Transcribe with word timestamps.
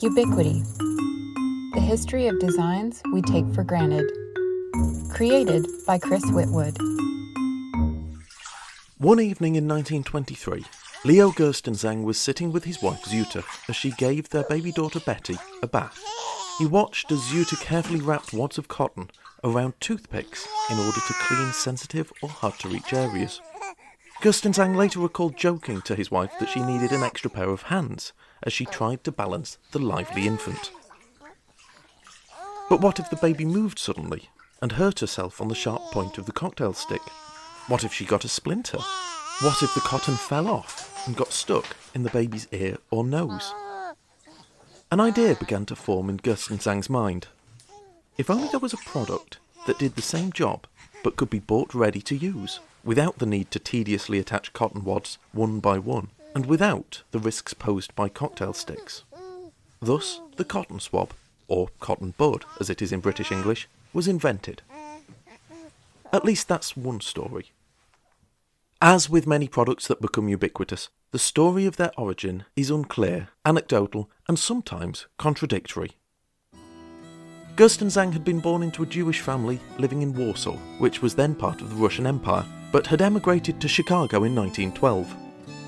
Ubiquity 0.00 0.62
The 1.74 1.80
history 1.80 2.28
of 2.28 2.38
designs 2.38 3.02
we 3.12 3.20
take 3.20 3.44
for 3.52 3.64
granted. 3.64 4.08
Created 5.10 5.66
by 5.88 5.98
Chris 5.98 6.24
Whitwood. 6.26 6.78
One 8.98 9.18
evening 9.18 9.56
in 9.56 9.66
1923, 9.66 10.64
Leo 11.04 11.30
Gerstenzang 11.32 12.04
was 12.04 12.16
sitting 12.16 12.52
with 12.52 12.62
his 12.62 12.80
wife 12.80 13.02
Ziuta 13.06 13.42
as 13.68 13.74
she 13.74 13.90
gave 13.90 14.28
their 14.28 14.44
baby 14.44 14.70
daughter 14.70 15.00
Betty 15.00 15.36
a 15.64 15.66
bath. 15.66 16.00
He 16.60 16.66
watched 16.66 17.10
as 17.10 17.18
Ziuta 17.18 17.60
carefully 17.60 18.00
wrapped 18.00 18.32
wads 18.32 18.56
of 18.56 18.68
cotton 18.68 19.10
around 19.42 19.80
toothpicks 19.80 20.46
in 20.70 20.78
order 20.78 21.00
to 21.00 21.14
clean 21.22 21.52
sensitive 21.52 22.12
or 22.22 22.28
hard 22.28 22.54
to 22.60 22.68
reach 22.68 22.92
areas. 22.92 23.40
Gerstenzang 24.20 24.74
later 24.74 24.98
recalled 24.98 25.36
joking 25.36 25.80
to 25.82 25.94
his 25.94 26.10
wife 26.10 26.32
that 26.40 26.48
she 26.48 26.60
needed 26.60 26.90
an 26.90 27.04
extra 27.04 27.30
pair 27.30 27.50
of 27.50 27.62
hands 27.62 28.12
as 28.42 28.52
she 28.52 28.64
tried 28.64 29.04
to 29.04 29.12
balance 29.12 29.58
the 29.70 29.78
lively 29.78 30.26
infant. 30.26 30.72
But 32.68 32.80
what 32.80 32.98
if 32.98 33.08
the 33.10 33.16
baby 33.16 33.44
moved 33.44 33.78
suddenly 33.78 34.28
and 34.60 34.72
hurt 34.72 34.98
herself 34.98 35.40
on 35.40 35.46
the 35.46 35.54
sharp 35.54 35.82
point 35.92 36.18
of 36.18 36.26
the 36.26 36.32
cocktail 36.32 36.72
stick? 36.72 37.00
What 37.68 37.84
if 37.84 37.92
she 37.92 38.04
got 38.04 38.24
a 38.24 38.28
splinter? 38.28 38.78
What 39.40 39.62
if 39.62 39.72
the 39.74 39.80
cotton 39.82 40.16
fell 40.16 40.48
off 40.48 41.06
and 41.06 41.16
got 41.16 41.32
stuck 41.32 41.76
in 41.94 42.02
the 42.02 42.10
baby's 42.10 42.48
ear 42.50 42.78
or 42.90 43.04
nose? 43.04 43.54
An 44.90 44.98
idea 44.98 45.36
began 45.36 45.64
to 45.66 45.76
form 45.76 46.10
in 46.10 46.16
Gerstenzang's 46.18 46.90
mind. 46.90 47.28
If 48.16 48.30
only 48.30 48.48
there 48.48 48.58
was 48.58 48.72
a 48.72 48.78
product 48.78 49.38
that 49.68 49.78
did 49.78 49.94
the 49.94 50.02
same 50.02 50.32
job 50.32 50.66
but 51.04 51.14
could 51.14 51.30
be 51.30 51.38
bought 51.38 51.72
ready 51.72 52.00
to 52.00 52.16
use 52.16 52.58
without 52.84 53.18
the 53.18 53.26
need 53.26 53.50
to 53.50 53.58
tediously 53.58 54.18
attach 54.18 54.52
cotton 54.52 54.84
wads 54.84 55.18
one 55.32 55.60
by 55.60 55.78
one, 55.78 56.08
and 56.34 56.46
without 56.46 57.02
the 57.10 57.18
risks 57.18 57.54
posed 57.54 57.94
by 57.94 58.08
cocktail 58.08 58.52
sticks. 58.52 59.04
Thus, 59.80 60.20
the 60.36 60.44
cotton 60.44 60.80
swab, 60.80 61.12
or 61.46 61.68
cotton 61.80 62.14
bud 62.16 62.44
as 62.60 62.70
it 62.70 62.82
is 62.82 62.92
in 62.92 63.00
British 63.00 63.32
English, 63.32 63.68
was 63.92 64.08
invented. 64.08 64.62
At 66.12 66.24
least 66.24 66.48
that's 66.48 66.76
one 66.76 67.00
story. 67.00 67.52
As 68.80 69.10
with 69.10 69.26
many 69.26 69.48
products 69.48 69.88
that 69.88 70.00
become 70.00 70.28
ubiquitous, 70.28 70.88
the 71.10 71.18
story 71.18 71.66
of 71.66 71.76
their 71.76 71.90
origin 71.98 72.44
is 72.54 72.70
unclear, 72.70 73.28
anecdotal, 73.44 74.08
and 74.28 74.38
sometimes 74.38 75.06
contradictory. 75.18 75.92
Gerstenzang 77.56 78.12
had 78.12 78.24
been 78.24 78.38
born 78.38 78.62
into 78.62 78.84
a 78.84 78.86
Jewish 78.86 79.20
family 79.20 79.58
living 79.78 80.02
in 80.02 80.14
Warsaw, 80.14 80.56
which 80.78 81.02
was 81.02 81.16
then 81.16 81.34
part 81.34 81.60
of 81.60 81.70
the 81.70 81.76
Russian 81.76 82.06
Empire, 82.06 82.44
but 82.72 82.86
had 82.86 83.02
emigrated 83.02 83.60
to 83.60 83.68
Chicago 83.68 84.24
in 84.24 84.34
1912. 84.34 85.14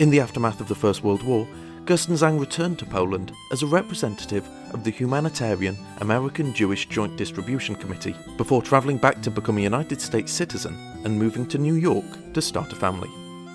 In 0.00 0.10
the 0.10 0.20
aftermath 0.20 0.60
of 0.60 0.68
the 0.68 0.74
First 0.74 1.02
World 1.02 1.22
War, 1.22 1.46
Gerstenzang 1.84 2.38
returned 2.38 2.78
to 2.78 2.86
Poland 2.86 3.32
as 3.50 3.62
a 3.62 3.66
representative 3.66 4.48
of 4.72 4.84
the 4.84 4.90
humanitarian 4.90 5.76
American 6.00 6.54
Jewish 6.54 6.86
Joint 6.88 7.16
Distribution 7.16 7.74
Committee 7.74 8.14
before 8.36 8.62
travelling 8.62 8.98
back 8.98 9.22
to 9.22 9.30
become 9.30 9.58
a 9.58 9.62
United 9.62 10.00
States 10.00 10.30
citizen 10.30 10.74
and 11.04 11.18
moving 11.18 11.46
to 11.46 11.58
New 11.58 11.74
York 11.74 12.04
to 12.34 12.42
start 12.42 12.72
a 12.72 12.76
family. 12.76 13.10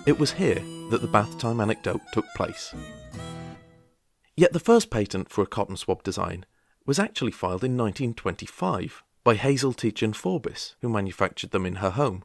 It 0.06 0.18
was 0.18 0.32
here 0.32 0.62
that 0.90 1.00
the 1.00 1.08
bath 1.08 1.38
time 1.38 1.60
anecdote 1.60 2.02
took 2.12 2.26
place. 2.36 2.74
Yet 4.36 4.52
the 4.52 4.60
first 4.60 4.90
patent 4.90 5.30
for 5.30 5.42
a 5.42 5.46
cotton 5.46 5.76
swab 5.76 6.02
design 6.02 6.44
was 6.84 6.98
actually 6.98 7.32
filed 7.32 7.64
in 7.64 7.76
1925 7.76 9.02
by 9.24 9.34
Hazel 9.34 9.72
Tietjen 9.72 10.14
Forbis, 10.14 10.74
who 10.82 10.88
manufactured 10.88 11.52
them 11.52 11.64
in 11.64 11.76
her 11.76 11.90
home. 11.90 12.22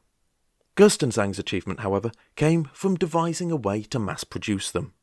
Gerstenzang's 0.78 1.40
achievement, 1.40 1.82
however, 1.82 2.12
came 2.36 2.70
from 2.74 2.96
devising 2.96 3.52
a 3.52 3.58
way 3.58 3.84
to 3.84 4.00
mass 4.00 4.24
produce 4.24 4.72
them. 4.72 4.94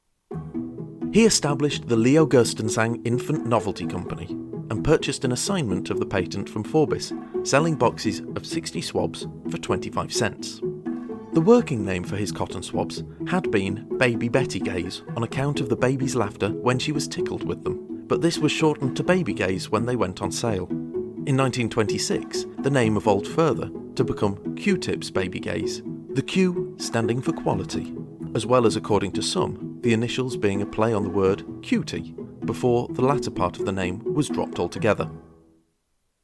He 1.12 1.24
established 1.24 1.88
the 1.88 1.96
Leo 1.96 2.26
Gerstenzang 2.26 3.06
Infant 3.06 3.46
Novelty 3.46 3.86
Company 3.86 4.26
and 4.70 4.84
purchased 4.84 5.24
an 5.24 5.32
assignment 5.32 5.90
of 5.90 5.98
the 5.98 6.06
patent 6.06 6.48
from 6.48 6.64
Forbis, 6.64 7.12
selling 7.42 7.74
boxes 7.74 8.20
of 8.36 8.46
60 8.46 8.80
swabs 8.80 9.26
for 9.50 9.58
25 9.58 10.12
cents. 10.12 10.60
The 11.32 11.40
working 11.40 11.84
name 11.84 12.04
for 12.04 12.16
his 12.16 12.32
cotton 12.32 12.62
swabs 12.62 13.04
had 13.26 13.50
been 13.50 13.86
Baby 13.98 14.28
Betty 14.28 14.60
Gays 14.60 15.02
on 15.16 15.22
account 15.22 15.60
of 15.60 15.68
the 15.68 15.76
baby's 15.76 16.16
laughter 16.16 16.50
when 16.50 16.78
she 16.78 16.92
was 16.92 17.06
tickled 17.06 17.44
with 17.44 17.64
them, 17.64 18.04
but 18.06 18.22
this 18.22 18.38
was 18.38 18.52
shortened 18.52 18.96
to 18.96 19.04
Baby 19.04 19.34
Gays 19.34 19.70
when 19.70 19.84
they 19.86 19.96
went 19.96 20.22
on 20.22 20.32
sale. 20.32 20.66
In 21.26 21.36
1926, 21.36 22.46
the 22.60 22.70
name 22.70 22.96
evolved 22.96 23.26
further 23.26 23.70
to 23.98 24.04
become 24.04 24.54
Q-Tips 24.54 25.10
Baby 25.10 25.40
Gays, 25.40 25.82
the 26.10 26.22
Q 26.22 26.76
standing 26.78 27.20
for 27.20 27.32
quality, 27.32 27.92
as 28.36 28.46
well 28.46 28.64
as, 28.64 28.76
according 28.76 29.10
to 29.12 29.22
some, 29.22 29.80
the 29.80 29.92
initials 29.92 30.36
being 30.36 30.62
a 30.62 30.66
play 30.66 30.94
on 30.94 31.02
the 31.02 31.10
word 31.10 31.44
cutie, 31.62 32.14
before 32.44 32.86
the 32.92 33.02
latter 33.02 33.32
part 33.32 33.58
of 33.58 33.66
the 33.66 33.72
name 33.72 34.00
was 34.14 34.28
dropped 34.28 34.60
altogether. 34.60 35.10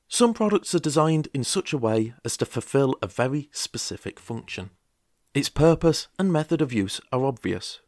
Some 0.06 0.34
products 0.34 0.72
are 0.76 0.78
designed 0.78 1.26
in 1.34 1.42
such 1.42 1.72
a 1.72 1.78
way 1.78 2.14
as 2.24 2.36
to 2.36 2.46
fulfill 2.46 2.94
a 3.02 3.08
very 3.08 3.48
specific 3.50 4.20
function. 4.20 4.70
Its 5.34 5.48
purpose 5.48 6.06
and 6.16 6.32
method 6.32 6.62
of 6.62 6.72
use 6.72 7.00
are 7.10 7.24
obvious. 7.24 7.80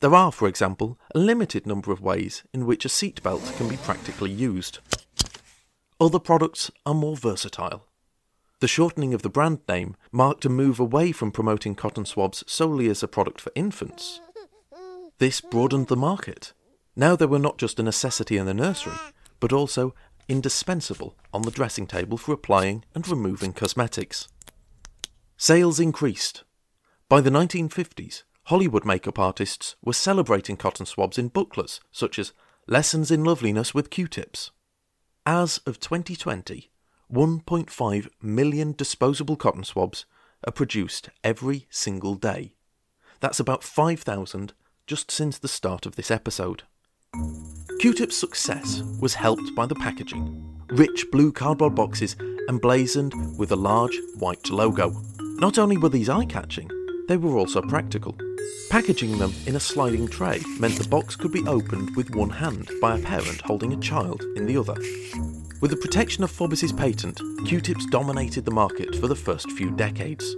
There 0.00 0.16
are, 0.16 0.32
for 0.32 0.48
example, 0.48 0.98
a 1.14 1.20
limited 1.20 1.68
number 1.68 1.92
of 1.92 2.00
ways 2.00 2.42
in 2.52 2.66
which 2.66 2.84
a 2.84 2.88
seatbelt 2.88 3.56
can 3.56 3.68
be 3.68 3.76
practically 3.76 4.32
used. 4.32 4.80
Other 6.00 6.18
products 6.18 6.72
are 6.84 6.94
more 6.94 7.14
versatile. 7.16 7.86
The 8.60 8.68
shortening 8.68 9.14
of 9.14 9.22
the 9.22 9.30
brand 9.30 9.60
name 9.66 9.96
marked 10.12 10.44
a 10.44 10.50
move 10.50 10.78
away 10.78 11.12
from 11.12 11.32
promoting 11.32 11.74
cotton 11.74 12.04
swabs 12.04 12.44
solely 12.46 12.90
as 12.90 13.02
a 13.02 13.08
product 13.08 13.40
for 13.40 13.50
infants. 13.54 14.20
This 15.16 15.40
broadened 15.40 15.88
the 15.88 15.96
market. 15.96 16.52
Now 16.94 17.16
they 17.16 17.24
were 17.24 17.38
not 17.38 17.56
just 17.56 17.80
a 17.80 17.82
necessity 17.82 18.36
in 18.36 18.44
the 18.44 18.52
nursery, 18.52 18.96
but 19.40 19.54
also 19.54 19.94
indispensable 20.28 21.16
on 21.32 21.42
the 21.42 21.50
dressing 21.50 21.86
table 21.86 22.18
for 22.18 22.32
applying 22.32 22.84
and 22.94 23.08
removing 23.08 23.54
cosmetics. 23.54 24.28
Sales 25.38 25.80
increased. 25.80 26.44
By 27.08 27.22
the 27.22 27.30
1950s, 27.30 28.24
Hollywood 28.44 28.84
makeup 28.84 29.18
artists 29.18 29.76
were 29.82 29.94
celebrating 29.94 30.58
cotton 30.58 30.84
swabs 30.84 31.16
in 31.16 31.28
booklets 31.28 31.80
such 31.90 32.18
as 32.18 32.32
Lessons 32.66 33.10
in 33.10 33.24
Loveliness 33.24 33.72
with 33.72 33.88
Q-Tips. 33.88 34.50
As 35.24 35.58
of 35.66 35.80
2020, 35.80 36.70
1.5 37.12 38.08
million 38.22 38.72
disposable 38.72 39.34
cotton 39.34 39.64
swabs 39.64 40.06
are 40.46 40.52
produced 40.52 41.08
every 41.24 41.66
single 41.68 42.14
day. 42.14 42.54
That's 43.18 43.40
about 43.40 43.64
5,000 43.64 44.52
just 44.86 45.10
since 45.10 45.36
the 45.38 45.48
start 45.48 45.86
of 45.86 45.96
this 45.96 46.10
episode. 46.10 46.62
Q-Tip's 47.80 48.16
success 48.16 48.82
was 49.00 49.14
helped 49.14 49.54
by 49.56 49.66
the 49.66 49.74
packaging. 49.74 50.60
Rich 50.68 51.06
blue 51.10 51.32
cardboard 51.32 51.74
boxes 51.74 52.14
emblazoned 52.48 53.12
with 53.36 53.50
a 53.50 53.56
large 53.56 53.98
white 54.18 54.48
logo. 54.48 54.92
Not 55.18 55.58
only 55.58 55.76
were 55.76 55.88
these 55.88 56.08
eye-catching, 56.08 56.70
they 57.08 57.16
were 57.16 57.36
also 57.36 57.60
practical. 57.60 58.16
Packaging 58.70 59.18
them 59.18 59.34
in 59.46 59.56
a 59.56 59.60
sliding 59.60 60.06
tray 60.06 60.40
meant 60.60 60.78
the 60.78 60.88
box 60.88 61.16
could 61.16 61.32
be 61.32 61.46
opened 61.48 61.96
with 61.96 62.14
one 62.14 62.30
hand 62.30 62.70
by 62.80 62.96
a 62.96 63.02
parent 63.02 63.40
holding 63.40 63.72
a 63.72 63.80
child 63.80 64.22
in 64.36 64.46
the 64.46 64.56
other. 64.56 64.76
With 65.60 65.72
the 65.72 65.76
protection 65.76 66.24
of 66.24 66.30
Forbis's 66.30 66.72
patent, 66.72 67.20
Q-tips 67.44 67.84
dominated 67.84 68.46
the 68.46 68.50
market 68.50 68.94
for 68.94 69.08
the 69.08 69.14
first 69.14 69.50
few 69.52 69.70
decades. 69.70 70.34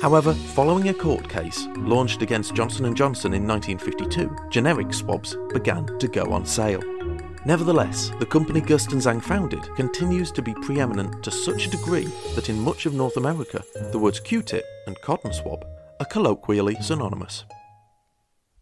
However, 0.00 0.32
following 0.32 0.88
a 0.88 0.94
court 0.94 1.28
case 1.28 1.66
launched 1.76 2.22
against 2.22 2.54
Johnson 2.54 2.94
& 2.94 2.96
Johnson 2.96 3.34
in 3.34 3.46
1952, 3.46 4.48
generic 4.48 4.94
swabs 4.94 5.36
began 5.52 5.86
to 5.98 6.08
go 6.08 6.32
on 6.32 6.46
sale. 6.46 6.80
Nevertheless, 7.44 8.12
the 8.18 8.24
company 8.24 8.62
Gerstenzang 8.62 9.22
founded 9.22 9.62
continues 9.76 10.32
to 10.32 10.40
be 10.40 10.54
preeminent 10.54 11.22
to 11.22 11.30
such 11.30 11.66
a 11.66 11.70
degree 11.70 12.10
that 12.34 12.48
in 12.48 12.58
much 12.58 12.86
of 12.86 12.94
North 12.94 13.18
America, 13.18 13.62
the 13.90 13.98
words 13.98 14.20
Q-tip 14.20 14.64
and 14.86 14.98
cotton 15.02 15.34
swab 15.34 15.66
are 16.00 16.06
colloquially 16.06 16.76
synonymous. 16.80 17.44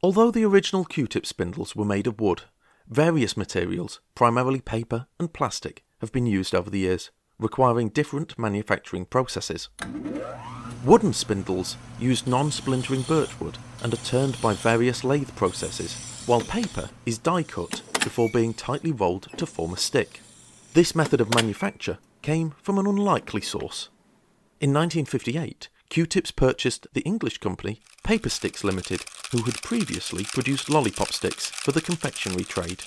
Although 0.02 0.32
the 0.32 0.44
original 0.44 0.84
Q-tip 0.84 1.24
spindles 1.24 1.76
were 1.76 1.84
made 1.84 2.08
of 2.08 2.20
wood, 2.20 2.42
various 2.88 3.36
materials, 3.36 4.00
primarily 4.16 4.60
paper 4.60 5.06
and 5.20 5.32
plastic, 5.32 5.84
have 6.00 6.12
been 6.12 6.26
used 6.26 6.54
over 6.54 6.70
the 6.70 6.80
years, 6.80 7.10
requiring 7.38 7.88
different 7.88 8.38
manufacturing 8.38 9.04
processes. 9.04 9.68
Wooden 10.84 11.12
spindles 11.12 11.76
use 11.98 12.26
non-splintering 12.26 13.02
birchwood 13.02 13.58
and 13.82 13.92
are 13.92 13.98
turned 13.98 14.40
by 14.40 14.54
various 14.54 15.04
lathe 15.04 15.34
processes, 15.36 15.94
while 16.26 16.40
paper 16.40 16.90
is 17.04 17.18
die 17.18 17.42
cut 17.42 17.82
before 18.02 18.30
being 18.32 18.54
tightly 18.54 18.92
rolled 18.92 19.28
to 19.36 19.46
form 19.46 19.74
a 19.74 19.76
stick. 19.76 20.20
This 20.72 20.94
method 20.94 21.20
of 21.20 21.34
manufacture 21.34 21.98
came 22.22 22.54
from 22.62 22.78
an 22.78 22.86
unlikely 22.86 23.40
source. 23.40 23.88
In 24.60 24.72
1958, 24.72 25.68
Q-Tips 25.88 26.30
purchased 26.30 26.86
the 26.92 27.00
English 27.00 27.38
company 27.38 27.80
Paper 28.04 28.28
Sticks 28.28 28.62
Limited, 28.62 29.04
who 29.32 29.42
had 29.42 29.62
previously 29.62 30.24
produced 30.24 30.70
lollipop 30.70 31.12
sticks 31.12 31.50
for 31.50 31.72
the 31.72 31.80
confectionery 31.80 32.44
trade. 32.44 32.84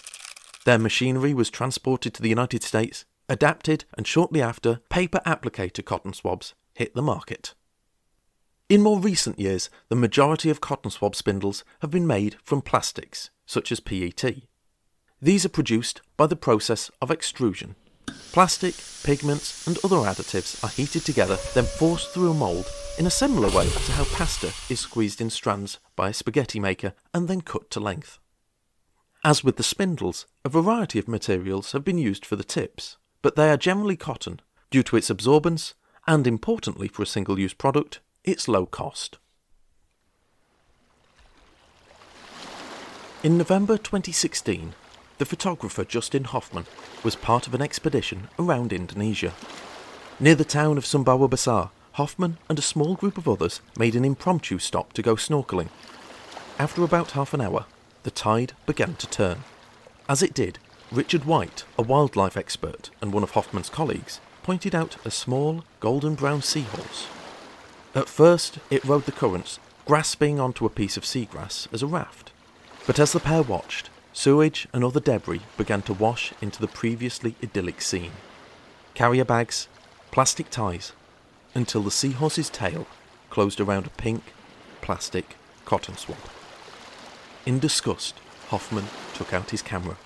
Their 0.66 0.80
machinery 0.80 1.34
was 1.34 1.50
transported 1.50 2.14
to 2.14 2.22
the 2.22 2.30
United 2.30 2.64
States, 2.64 3.06
adapted, 3.28 3.86
and 3.98 4.08
shortly 4.08 4.42
after, 4.42 4.80
paper 4.90 5.22
applicator 5.26 5.84
cotton 5.84 6.14
swabs 6.14 6.54
hit 6.74 6.96
the 6.96 7.02
market. 7.02 7.54
In 8.70 8.82
more 8.82 9.00
recent 9.00 9.40
years, 9.40 9.70
the 9.90 9.96
majority 9.96 10.50
of 10.50 10.62
cotton 10.62 10.90
swab 10.90 11.16
spindles 11.16 11.64
have 11.82 11.92
been 11.92 12.08
made 12.08 12.38
from 12.44 12.62
plastics, 12.62 13.30
such 13.46 13.72
as 13.72 13.80
PET. 13.80 14.24
These 15.22 15.46
are 15.46 15.50
produced 15.50 16.02
by 16.18 16.28
the 16.28 16.36
process 16.36 16.90
of 17.02 17.12
extrusion. 17.12 17.76
Plastic, 18.32 18.76
pigments, 19.04 19.68
and 19.68 19.78
other 19.84 19.98
additives 19.98 20.64
are 20.64 20.70
heated 20.70 21.06
together, 21.06 21.38
then 21.54 21.66
forced 21.66 22.10
through 22.10 22.32
a 22.32 22.34
mould 22.34 22.66
in 22.98 23.06
a 23.06 23.12
similar 23.12 23.50
way 23.56 23.70
to 23.70 23.92
how 23.92 24.06
pasta 24.06 24.48
is 24.70 24.80
squeezed 24.80 25.22
in 25.22 25.30
strands 25.30 25.80
by 25.96 26.10
a 26.10 26.14
spaghetti 26.14 26.60
maker 26.60 26.94
and 27.14 27.28
then 27.28 27.42
cut 27.42 27.70
to 27.70 27.80
length. 27.80 28.18
As 29.26 29.42
with 29.42 29.56
the 29.56 29.64
spindles, 29.64 30.26
a 30.44 30.50
variety 30.50 31.00
of 31.00 31.08
materials 31.08 31.72
have 31.72 31.86
been 31.86 31.98
used 31.98 32.26
for 32.26 32.36
the 32.36 32.44
tips, 32.44 32.98
but 33.22 33.38
they 33.38 33.50
are 33.50 33.56
generally 33.56 33.96
cotton 33.96 34.42
due 34.70 34.84
to 34.84 34.98
its 34.98 35.10
absorbance 35.10 35.74
and, 36.06 36.28
importantly 36.28 36.90
for 36.90 37.04
a 37.04 37.06
single 37.08 37.40
use 37.40 37.54
product, 37.54 38.02
its 38.26 38.50
low 38.50 38.66
cost. 38.66 39.20
In 43.24 43.38
November 43.38 43.78
2016, 43.78 44.74
the 45.18 45.26
photographer 45.26 45.86
Justin 45.86 46.26
Hofman 46.26 46.66
was 47.06 47.16
part 47.16 47.48
of 47.48 47.54
an 47.54 47.62
expedition 47.62 48.28
around 48.38 48.74
Indonesia. 48.74 49.34
Near 50.20 50.36
the 50.36 50.44
town 50.44 50.78
of 50.78 50.84
Sumbawa 50.84 51.30
Besar, 51.30 51.72
Hofman 51.96 52.40
and 52.50 52.60
a 52.60 52.64
small 52.64 52.96
group 52.96 53.18
of 53.18 53.30
others 53.30 53.62
made 53.80 53.96
an 53.96 54.04
impromptu 54.04 54.60
stop 54.60 54.92
to 54.94 55.02
go 55.02 55.16
snorkeling. 55.16 55.70
After 56.60 56.84
about 56.84 57.12
half 57.12 57.34
an 57.34 57.40
hour, 57.40 57.66
the 58.04 58.12
tide 58.12 58.54
began 58.66 58.96
to 58.96 59.08
turn. 59.08 59.44
As 60.08 60.22
it 60.22 60.34
did, 60.34 60.60
Richard 60.92 61.26
White, 61.26 61.64
a 61.78 61.82
wildlife 61.82 62.38
expert 62.38 62.90
and 63.02 63.12
one 63.12 63.24
of 63.24 63.32
Hofman's 63.32 63.70
colleagues, 63.70 64.20
pointed 64.44 64.76
out 64.76 64.98
a 65.06 65.12
small 65.12 65.64
golden 65.80 66.16
brown 66.16 66.42
seahorse. 66.42 67.08
At 67.96 68.10
first, 68.10 68.60
it 68.70 68.84
rode 68.84 69.06
the 69.06 69.12
currents, 69.12 69.60
grasping 69.86 70.40
onto 70.40 70.66
a 70.66 70.70
piece 70.70 70.98
of 70.98 71.04
seagrass 71.04 71.68
as 71.74 71.82
a 71.82 71.88
raft. 71.88 72.32
But 72.86 73.00
as 73.00 73.14
the 73.14 73.20
pair 73.20 73.42
watched, 73.42 73.90
sewage 74.12 74.68
and 74.74 74.84
other 74.84 75.00
debris 75.00 75.42
began 75.58 75.82
to 75.84 75.94
wash 75.94 76.34
into 76.42 76.60
the 76.60 76.68
previously 76.68 77.36
idyllic 77.42 77.82
scene. 77.82 78.12
Carrier 78.94 79.26
bags, 79.26 79.68
plastic 80.12 80.50
ties, 80.50 80.92
until 81.56 81.82
the 81.82 81.92
seahorse's 81.92 82.50
tail 82.50 82.86
closed 83.30 83.60
around 83.60 83.88
a 83.88 83.92
pink, 83.92 84.34
plastic 84.82 85.38
cotton 85.66 85.96
swab. 85.96 86.18
In 87.46 87.60
disgust, 87.60 88.16
Hofman 88.50 88.86
took 89.16 89.34
out 89.34 89.50
his 89.50 89.62
camera. 89.62 89.98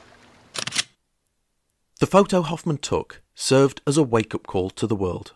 The 1.99 2.07
photo 2.07 2.41
Hofman 2.41 2.81
took 2.81 3.21
served 3.35 3.81
as 3.85 3.97
a 3.97 4.03
wake 4.03 4.33
up 4.33 4.47
call 4.47 4.71
to 4.71 4.87
the 4.87 4.95
world. 4.95 5.35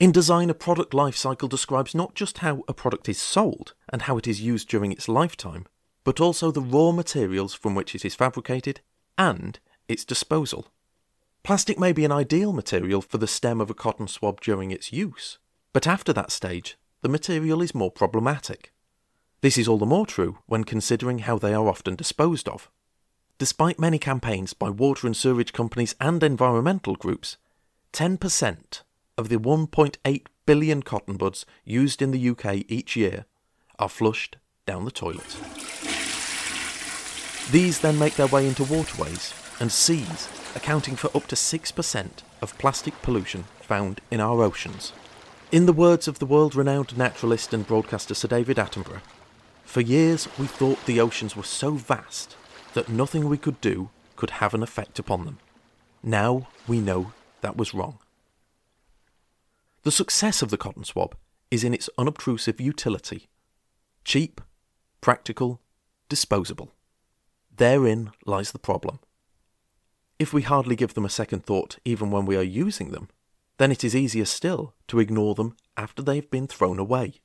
In 0.00 0.10
design, 0.10 0.48
a 0.48 0.54
product 0.54 0.94
life 0.94 1.16
cycle 1.16 1.48
describes 1.48 1.94
not 1.94 2.14
just 2.14 2.38
how 2.38 2.62
a 2.66 2.72
product 2.72 3.08
is 3.08 3.20
sold 3.20 3.74
and 3.90 4.02
how 4.02 4.16
it 4.16 4.26
is 4.26 4.40
used 4.40 4.68
during 4.68 4.90
its 4.90 5.08
lifetime, 5.08 5.66
but 6.02 6.20
also 6.20 6.50
the 6.50 6.62
raw 6.62 6.92
materials 6.92 7.52
from 7.52 7.74
which 7.74 7.94
it 7.94 8.04
is 8.04 8.14
fabricated 8.14 8.80
and 9.18 9.58
its 9.86 10.04
disposal. 10.04 10.68
Plastic 11.42 11.78
may 11.78 11.92
be 11.92 12.04
an 12.06 12.12
ideal 12.12 12.52
material 12.54 13.02
for 13.02 13.18
the 13.18 13.26
stem 13.26 13.60
of 13.60 13.68
a 13.68 13.74
cotton 13.74 14.08
swab 14.08 14.40
during 14.40 14.70
its 14.70 14.92
use, 14.92 15.38
but 15.74 15.86
after 15.86 16.12
that 16.14 16.30
stage, 16.30 16.78
the 17.02 17.08
material 17.08 17.60
is 17.60 17.74
more 17.74 17.90
problematic. 17.90 18.72
This 19.40 19.56
is 19.56 19.68
all 19.68 19.78
the 19.78 19.86
more 19.86 20.06
true 20.06 20.38
when 20.46 20.64
considering 20.64 21.20
how 21.20 21.38
they 21.38 21.54
are 21.54 21.68
often 21.68 21.94
disposed 21.94 22.48
of. 22.48 22.68
Despite 23.38 23.78
many 23.78 23.98
campaigns 23.98 24.52
by 24.52 24.68
water 24.68 25.06
and 25.06 25.16
sewerage 25.16 25.52
companies 25.52 25.94
and 26.00 26.24
environmental 26.24 26.96
groups, 26.96 27.36
10% 27.92 28.82
of 29.16 29.28
the 29.28 29.36
1.8 29.36 30.26
billion 30.44 30.82
cotton 30.82 31.16
buds 31.16 31.46
used 31.64 32.02
in 32.02 32.10
the 32.10 32.30
UK 32.30 32.64
each 32.68 32.96
year 32.96 33.26
are 33.78 33.88
flushed 33.88 34.38
down 34.66 34.84
the 34.84 34.90
toilet. 34.90 35.36
These 37.52 37.78
then 37.78 37.96
make 37.98 38.16
their 38.16 38.26
way 38.26 38.46
into 38.46 38.64
waterways 38.64 39.32
and 39.60 39.70
seas, 39.70 40.28
accounting 40.56 40.96
for 40.96 41.16
up 41.16 41.28
to 41.28 41.36
6% 41.36 42.08
of 42.42 42.58
plastic 42.58 43.00
pollution 43.02 43.44
found 43.60 44.00
in 44.10 44.20
our 44.20 44.42
oceans. 44.42 44.92
In 45.52 45.66
the 45.66 45.72
words 45.72 46.08
of 46.08 46.18
the 46.18 46.26
world 46.26 46.56
renowned 46.56 46.98
naturalist 46.98 47.54
and 47.54 47.66
broadcaster 47.66 48.14
Sir 48.14 48.28
David 48.28 48.56
Attenborough, 48.56 49.00
for 49.68 49.82
years 49.82 50.26
we 50.38 50.46
thought 50.46 50.86
the 50.86 50.98
oceans 50.98 51.36
were 51.36 51.42
so 51.42 51.72
vast 51.72 52.36
that 52.72 52.88
nothing 52.88 53.28
we 53.28 53.36
could 53.36 53.60
do 53.60 53.90
could 54.16 54.30
have 54.30 54.54
an 54.54 54.62
effect 54.62 54.98
upon 54.98 55.26
them. 55.26 55.38
Now 56.02 56.48
we 56.66 56.80
know 56.80 57.12
that 57.42 57.58
was 57.58 57.74
wrong. 57.74 57.98
The 59.82 59.90
success 59.90 60.40
of 60.40 60.48
the 60.48 60.56
cotton 60.56 60.84
swab 60.84 61.14
is 61.50 61.64
in 61.64 61.74
its 61.74 61.90
unobtrusive 61.98 62.58
utility 62.62 63.28
cheap, 64.06 64.40
practical, 65.02 65.60
disposable. 66.08 66.72
Therein 67.54 68.12
lies 68.24 68.52
the 68.52 68.58
problem. 68.58 69.00
If 70.18 70.32
we 70.32 70.40
hardly 70.40 70.76
give 70.76 70.94
them 70.94 71.04
a 71.04 71.10
second 71.10 71.44
thought 71.44 71.78
even 71.84 72.10
when 72.10 72.24
we 72.24 72.38
are 72.38 72.42
using 72.42 72.90
them, 72.90 73.10
then 73.58 73.70
it 73.70 73.84
is 73.84 73.94
easier 73.94 74.24
still 74.24 74.72
to 74.86 74.98
ignore 74.98 75.34
them 75.34 75.56
after 75.76 76.00
they 76.00 76.16
have 76.16 76.30
been 76.30 76.46
thrown 76.46 76.78
away. 76.78 77.20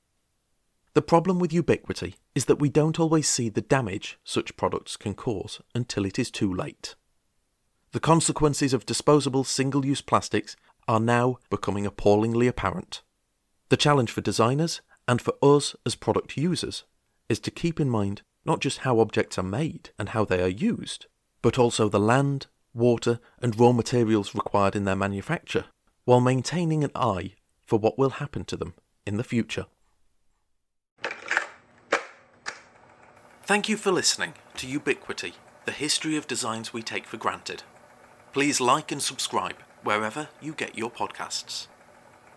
The 0.93 1.01
problem 1.01 1.39
with 1.39 1.53
ubiquity 1.53 2.15
is 2.35 2.45
that 2.45 2.59
we 2.59 2.69
don't 2.69 2.99
always 2.99 3.29
see 3.29 3.49
the 3.49 3.61
damage 3.61 4.17
such 4.23 4.57
products 4.57 4.97
can 4.97 5.13
cause 5.13 5.61
until 5.75 6.05
it 6.05 6.17
is 6.17 6.31
too 6.31 6.53
late. 6.53 6.95
The 7.91 7.99
consequences 7.99 8.73
of 8.73 8.85
disposable 8.85 9.43
single 9.43 9.85
use 9.85 10.01
plastics 10.01 10.55
are 10.87 10.99
now 10.99 11.37
becoming 11.49 11.85
appallingly 11.85 12.47
apparent. 12.47 13.03
The 13.69 13.77
challenge 13.77 14.11
for 14.11 14.21
designers 14.21 14.81
and 15.07 15.21
for 15.21 15.35
us 15.41 15.75
as 15.85 15.95
product 15.95 16.37
users 16.37 16.83
is 17.29 17.39
to 17.41 17.51
keep 17.51 17.79
in 17.79 17.89
mind 17.89 18.23
not 18.45 18.59
just 18.59 18.79
how 18.79 18.99
objects 18.99 19.37
are 19.37 19.43
made 19.43 19.91
and 19.97 20.09
how 20.09 20.25
they 20.25 20.41
are 20.41 20.47
used, 20.47 21.05
but 21.41 21.59
also 21.59 21.87
the 21.87 21.99
land, 21.99 22.47
water, 22.73 23.19
and 23.41 23.59
raw 23.59 23.71
materials 23.71 24.35
required 24.35 24.75
in 24.75 24.85
their 24.85 24.95
manufacture, 24.95 25.65
while 26.05 26.19
maintaining 26.19 26.83
an 26.83 26.91
eye 26.95 27.33
for 27.65 27.79
what 27.79 27.97
will 27.97 28.11
happen 28.11 28.43
to 28.45 28.57
them 28.57 28.73
in 29.05 29.17
the 29.17 29.23
future. 29.23 29.65
Thank 33.45 33.67
you 33.67 33.75
for 33.75 33.91
listening 33.91 34.35
to 34.55 34.67
Ubiquity, 34.67 35.33
the 35.65 35.73
history 35.73 36.15
of 36.15 36.27
designs 36.27 36.71
we 36.71 36.81
take 36.81 37.05
for 37.05 37.17
granted. 37.17 37.63
Please 38.31 38.61
like 38.61 38.89
and 38.89 39.01
subscribe 39.01 39.57
wherever 39.83 40.29
you 40.41 40.53
get 40.53 40.77
your 40.77 40.89
podcasts. 40.89 41.67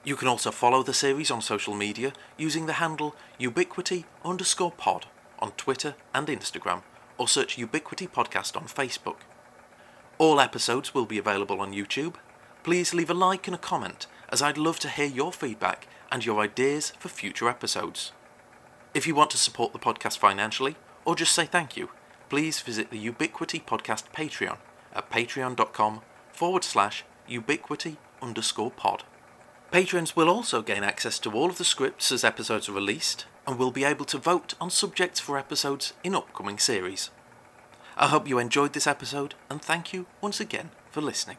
You 0.03 0.17
can 0.17 0.27
also 0.27 0.51
follow 0.51 0.83
the 0.83 0.93
series 0.93 1.31
on 1.31 1.43
social 1.43 1.77
media 1.77 2.13
using 2.37 2.67
the 2.67 2.81
handle 2.83 3.15
ubiquity 3.39 4.05
underscore 4.25 4.73
pod 4.73 5.07
on 5.39 5.53
Twitter 5.53 5.95
and 6.13 6.27
Instagram, 6.27 6.83
or 7.19 7.29
search 7.29 7.57
Ubiquity 7.57 8.09
Podcast 8.09 8.57
on 8.57 8.67
Facebook. 8.67 9.19
All 10.19 10.41
episodes 10.41 10.93
will 10.93 11.07
be 11.07 11.19
available 11.19 11.61
on 11.61 11.73
YouTube. 11.73 12.17
Please 12.65 12.93
leave 12.93 13.11
a 13.11 13.15
like 13.15 13.47
and 13.47 13.55
a 13.55 13.59
comment, 13.59 14.09
as 14.29 14.43
I'd 14.43 14.59
love 14.59 14.81
to 14.81 14.89
hear 14.89 15.07
your 15.07 15.33
feedback 15.33 15.87
and 16.11 16.27
your 16.27 16.41
ideas 16.41 16.95
for 16.99 17.09
future 17.09 17.49
episodes. 17.49 18.11
If 18.93 19.07
you 19.07 19.15
want 19.15 19.31
to 19.31 19.39
support 19.39 19.73
the 19.73 19.79
podcast 19.79 20.19
financially, 20.19 20.75
or 21.07 21.17
just 21.17 21.33
say 21.33 21.47
thank 21.47 21.77
you, 21.77 21.89
please 22.29 22.61
visit 22.61 22.91
the 22.91 22.99
Ubiquity 22.99 23.61
Podcast 23.61 24.13
Patreon 24.13 24.59
at 24.93 25.11
patreon.com 25.11 26.03
forward 26.33 26.65
slash 26.65 27.05
ubiquity 27.27 27.97
underscore 28.21 28.71
pod. 28.71 29.05
Patrons 29.71 30.15
will 30.15 30.29
also 30.29 30.63
gain 30.63 30.85
access 30.85 31.19
to 31.21 31.31
all 31.33 31.49
of 31.49 31.59
the 31.59 31.65
scripts 31.65 32.13
as 32.13 32.25
episodes 32.25 32.69
are 32.69 32.73
released, 32.73 33.27
and 33.47 33.59
will 33.59 33.71
be 33.71 33.85
able 33.85 34.05
to 34.05 34.19
vote 34.19 34.55
on 34.61 34.71
subjects 34.71 35.21
for 35.21 35.39
episodes 35.39 35.93
in 36.03 36.15
upcoming 36.15 36.59
series. 36.59 37.11
I 37.97 38.09
hope 38.09 38.29
you 38.29 38.39
enjoyed 38.39 38.73
this 38.73 38.87
episode, 38.87 39.35
and 39.49 39.63
thank 39.63 39.93
you 39.93 40.07
once 40.21 40.41
again 40.41 40.71
for 40.91 41.01
listening. 41.01 41.39